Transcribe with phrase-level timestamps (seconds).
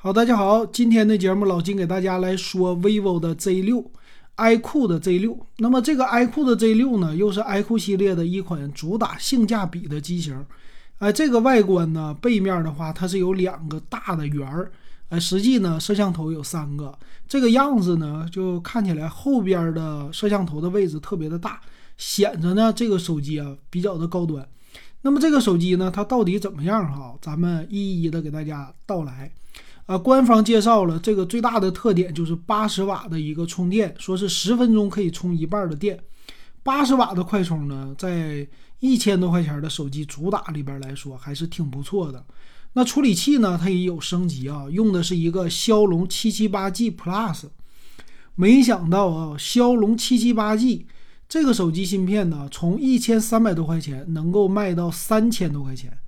[0.00, 5.36] 好，大家好，今天的节目老金给大家来说 vivo 的 Z6，iQOO 的 Z6。
[5.56, 10.46] 那么这个 iQOO 的 Z6 呢，又是 iQOO 系列的一款主打性价比的机型。
[10.98, 14.70] 哎，这个外观呢，背面的话它是有两个大的圆儿，
[15.08, 16.96] 哎，实际呢摄像头有三个。
[17.26, 21.60] 这个样子呢，就看起来后边的摄像头的位置特别的大，
[21.96, 24.48] 显着呢这个手机啊比较的高端。
[25.02, 27.16] 那么这个手机呢，它到底怎么样哈？
[27.20, 29.32] 咱们一一的给大家道来。
[29.88, 35.98] 啊，官方介绍了这个最大的特点就是八十瓦的一个充电，说是十分钟可以充一半的电。
[36.62, 38.46] 八十瓦的快充呢，在
[38.80, 42.22] 一千多块钱的手机主打里边来说还是挺不错的。
[42.74, 47.44] 那处理器呢，它也有升级啊，用的是一个骁龙七七八 G Plus。
[48.34, 50.86] 没想到啊，骁龙七七八 G
[51.26, 55.98] 这个手机芯片呢，从一千三百多块钱能够卖到三千多块钱。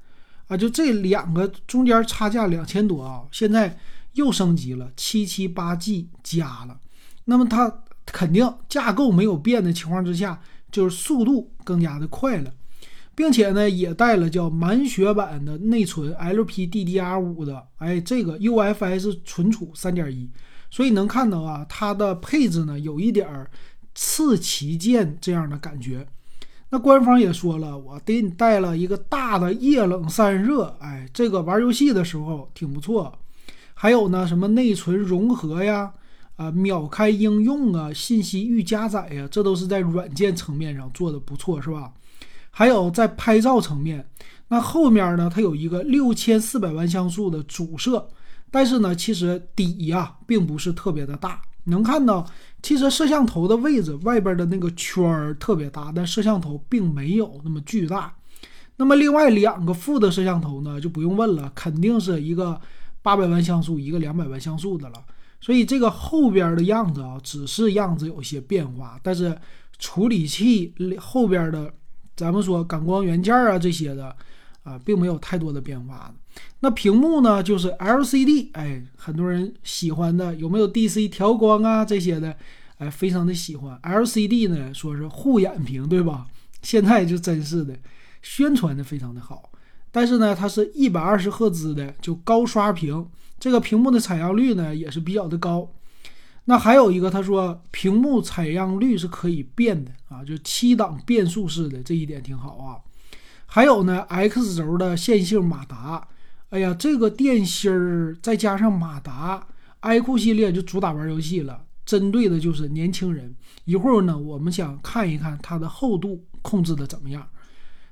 [0.51, 3.79] 啊，就这两个中间差价两千多啊，现在
[4.15, 6.81] 又升级了，七七八 G 加了，
[7.27, 7.73] 那么它
[8.05, 12.52] 肯定架构没有变的情况之下，就是速度更加的快了，
[13.15, 20.29] 并且呢也带了叫满血版的内存 LPDDR5 的，哎，这个 UFS 存储三点一，
[20.69, 23.49] 所以能看到啊，它的配置呢有一点儿
[23.95, 26.09] 次旗舰这样的感觉。
[26.73, 33.12] 那官方也说了，我给你带了一个大的液冷散热，哎，这个玩游戏的时候挺不错。
[33.74, 35.93] 还有呢，什么内存融合呀，
[36.37, 41.93] 啊，秒开应用啊，信息预加载呀，这都是在软件层面上做的不错，是吧？
[42.52, 44.09] 还有在拍照层面，
[44.49, 48.09] 那后面呢，它有一个六千四百万像素的主摄，
[48.51, 51.43] 但是呢，其实底呀并不是特别的大。
[51.71, 52.26] 能看到，
[52.63, 58.15] 其实摄像头的位置外边的那个圈儿特别大，但摄像头并没有那么巨大。
[58.77, 62.60] 那么另外两个副的摄像头呢，就不用问了，肯定是一个
[63.02, 65.03] 八百万像素，一个两百万像素的了。
[65.41, 69.37] 所以这个后边的样子啊，只是样子有些变化，但是
[69.78, 71.72] 处理器后边的，
[72.16, 74.15] 咱们说感光元件啊这些的。
[74.62, 76.15] 啊，并没有太多的变化。
[76.60, 82.37] 那屏幕呢，就是 LCD，哎，很多人喜欢的，有没有 DC 调光啊这些的？
[82.78, 86.26] 哎，非常的喜欢 LCD 呢，说是护眼屏，对吧？
[86.62, 87.76] 现在就真是的，
[88.22, 89.50] 宣传的非常的好。
[89.91, 95.72] 但是呢，它是一百二十赫兹的，就高刷屏，这个屏幕的采样率呢也是比较的高。
[96.44, 102.78] 那还有一个，他说屏幕采样率是可以变的啊，就七档变速式的，这一点挺好啊。
[103.53, 106.06] 还有呢，X 轴的线性马达，
[106.50, 109.44] 哎呀，这个电芯儿再加上马达
[109.83, 113.34] ，iQOO 系列就主打玩游戏了，针对的就是年轻人。
[113.65, 117.27] 一会儿呢，我们想看一看它的厚度控制的怎么样。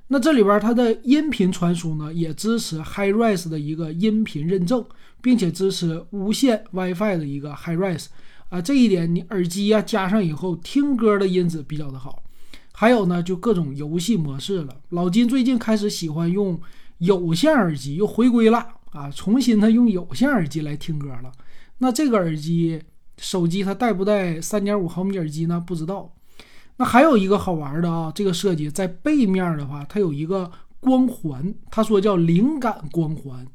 [0.07, 4.85] 那这里边它的音频传输呢，也支持 HiRes 的一个音频认证，
[5.21, 8.05] 并且支持无线 WiFi 的一个 HiRes
[8.47, 12.23] 啊，这一点你耳机呀加上以后听歌的音质比较的好。
[12.79, 14.73] 还有呢，就各种游戏模式了。
[14.91, 16.57] 老金最近开始喜欢用
[16.99, 19.11] 有线耳机，又回归了啊！
[19.11, 21.29] 重新他用有线耳机来听歌了。
[21.79, 22.81] 那这个耳机，
[23.17, 25.61] 手机它带不带三点五毫米耳机呢？
[25.67, 26.15] 不知道。
[26.77, 33.45] 那还有一个好玩的啊，这个设计在背面的话，它有一个光环，他说叫灵感光环。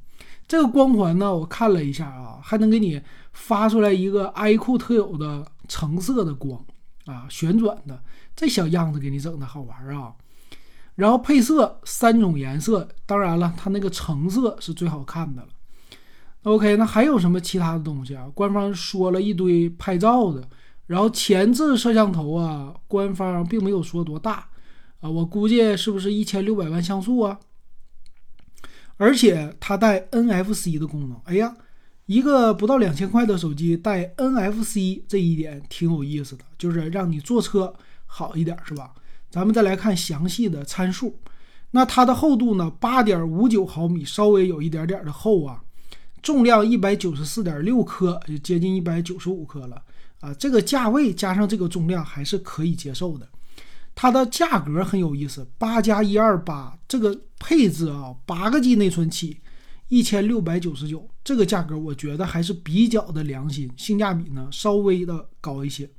[0.46, 3.00] 这个光环呢，我看了一下啊，还能给你
[3.32, 6.62] 发出来一个 iQOO 特有的橙色的光
[7.06, 7.98] 啊，旋转的。
[8.36, 10.14] 这小样子给你整的好玩啊！
[10.96, 15.48] 然后配色三种颜色，当然了，它那个橙色是最好看的了。
[16.44, 18.30] OK，那还有什么其他的东西啊？
[18.34, 20.48] 官方说了一堆拍照的，
[20.86, 24.48] 然后前置摄像头啊，官方并没有说多大
[25.00, 27.40] 啊，我估计是不是一千六百万像素啊？
[28.96, 31.56] 而且它带 NFC 的功能，哎呀，
[32.06, 37.74] 一个不到两千块的手机带 NFC，这一点挺有意思的，就是让你坐车。
[38.16, 38.94] 好一点是吧？
[39.28, 41.18] 咱们再来看详细的参数。
[41.72, 42.70] 那它的厚度呢？
[42.78, 45.60] 八点五九毫米，稍微有一点点的厚啊。
[46.22, 49.82] 重量一百九十四点六克，就接近一百九十五克了
[50.20, 50.32] 啊。
[50.34, 53.28] 这个价位加上这个重量还是可以接受的。
[53.96, 59.40] 它的价格很有意思，八加一二八这个配置啊，八个 G 内存起
[59.88, 65.90] 一千六百九十九，这个价格我觉得还是比较的良心，性价比呢稍微的高一些。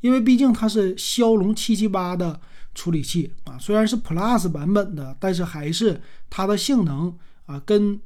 [0.00, 2.40] 因为毕竟它是骁龙七七八的
[2.74, 6.00] 处理器啊，虽然是 Plus 版本的，但是还是
[6.30, 7.16] 它的性能
[7.46, 8.00] 啊跟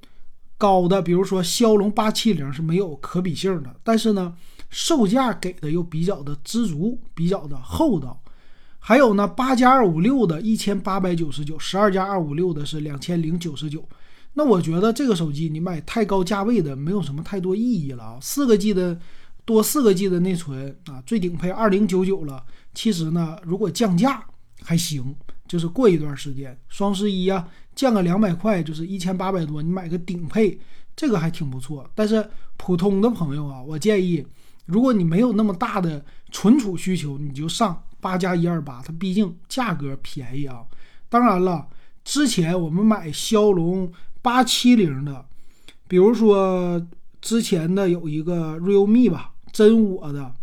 [0.57, 3.75] 高的，比如说骁龙八七零是没有可比性的。
[3.83, 4.35] 但是呢，
[4.71, 8.23] 售价给的又比较的知足，比较的厚道。
[8.79, 13.87] 还有呢，八加二五六的一千八百九十九，十二加二五六的是两千零九十九。
[14.35, 18.19] 那我觉得这个手机你买太高价位的没有什么太多意义了啊。
[18.21, 18.99] 四个 G 的
[19.45, 22.45] 多四个 G 的内存啊，最顶配二零九九了。
[22.75, 24.25] 其实呢，如果降价
[24.63, 25.15] 还行，
[25.47, 30.59] 就是过一段时间双十一啊，降个两百块，就是一千八百多，你买个顶配，
[30.95, 31.89] 这个还挺不错。
[31.95, 34.27] 但是普通的朋友啊，我建议，
[34.67, 40.65] 如果你没有那么大的存储需求，你就上八加一二八，它毕竟价格便宜啊。
[41.09, 41.69] 当然了，
[42.05, 43.93] 之前我们买骁龙。
[44.25, 45.27] 八七零的，
[45.89, 46.81] 比如说
[47.21, 50.35] 之前的有一个 realme 吧，真我的，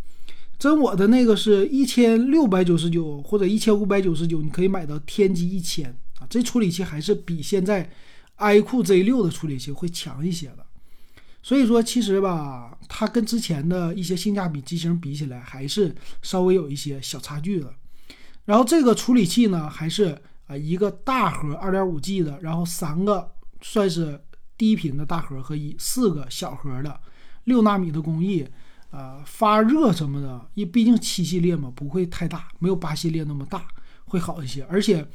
[0.57, 5.89] 真我的那个是一千六百九十九或者一千五百九十九，你可以买到天玑一千
[6.19, 7.89] 啊，这处理器还是比现在
[8.37, 10.65] iQOO Z 六的处理器会强一些的。
[11.41, 17.73] 所以说，其实吧，它跟之前的一些性价比机型比起来，还是稍微有一些小差距的。
[18.45, 20.17] 然后这个处理器呢，还是
[20.47, 23.31] 啊一个大核二点五 G 的，然后三个。
[23.61, 24.17] 算是
[24.57, 26.97] 低频的大核和一四个小核的
[27.43, 28.47] 六纳米的工艺，
[28.91, 33.67] 呃，发热什么的，因毕竟七系列嘛，不会太大，没有八系列那么大，
[34.05, 34.63] 会好一些。
[34.63, 35.07] 而且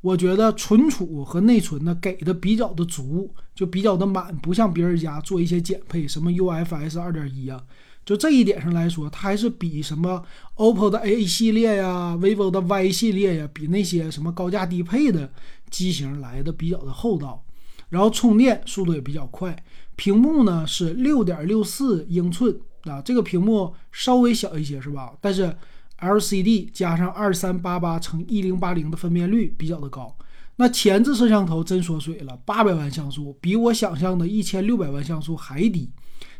[0.00, 7.62] 我觉得存储和内存呢给的比较的足，就比较的满，不像别人家做一些减配，什么 UFS 二点一啊，
[8.04, 10.24] 就这一点上来说，它还是比什么
[10.56, 15.32] OPPO 的 A 系列呀、vivo 的 Y 系列呀，比那些什么高价低配的
[15.70, 17.44] 机型来的比较的厚道。
[17.88, 19.64] 然后充电速度也比较快，
[19.94, 25.12] 屏幕呢是六点六四英寸啊，这个屏幕稍微小一些是吧？
[25.20, 25.54] 但是
[26.00, 30.16] LCD 加上二三八八乘一零八零的分辨率比较的高。
[30.56, 35.90] 那前置摄像头真缩水了，八百万像素，比我想象的一千六百万像素还低，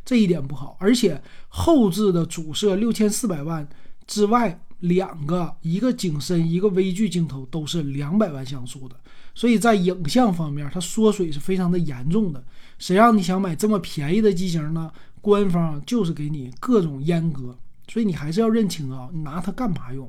[0.04, 0.76] 这一点不好。
[0.78, 3.66] 而且后置的主摄六千四百万
[4.06, 8.96] 之外，两个一个景深一个微距镜头都是两百万像素的。
[9.34, 12.44] 所以在影像方面，它缩水是非常的严重的。
[12.78, 14.90] 谁让你想买这么便宜的机型呢？
[15.22, 17.56] 官方就是给你各种阉割，
[17.88, 20.06] 所以你还是要认清啊，你拿它干嘛用？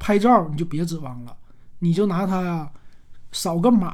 [0.00, 1.36] 拍照你就别指望了，
[1.78, 2.72] 你就拿它呀，
[3.30, 3.86] 扫个码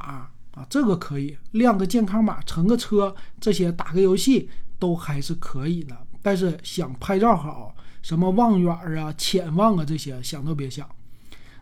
[0.52, 5.94] 啊，这个可以亮个健康码，乘个车，这些打个游戏都还是可以的。
[6.22, 10.88] 但是想拍照好，什么望远啊、潜望啊这些，想都别想。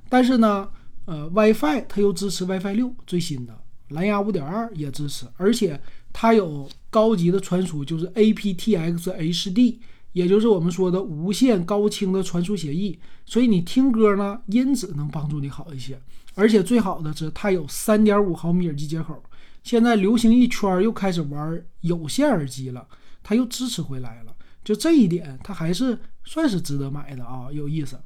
[0.08, 0.68] 但是呢。
[1.10, 3.58] 呃，WiFi 它又支持 WiFi 六最新的，
[3.88, 5.80] 蓝牙五点二也支持，而且
[6.20, 9.78] 它有高级的传输，就是 aptX HD，
[10.14, 12.98] 也就是我们说的无线高清的传输协议。
[13.24, 15.96] 所以你听歌呢，音质能帮助你好一些。
[16.34, 19.22] 而且最好的是它有三点五毫米耳机接口。
[19.62, 22.88] 现在流行一圈又开始玩有线耳机了，
[23.22, 24.34] 它又支持回来了。
[24.64, 27.96] 就这一点，它还是算是值得买的啊，有意思。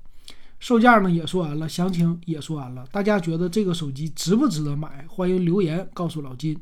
[0.60, 5.06] 售价呢也说完了，详情也说完了，大家觉得这个手机值不值得买？
[5.08, 6.54] 欢迎留言告诉老金。